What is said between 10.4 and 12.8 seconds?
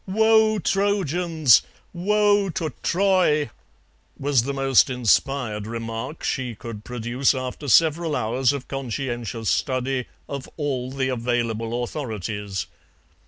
all the available authorities.